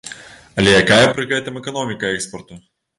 [0.61, 2.63] Але якая пры гэтым эканоміка экспарту?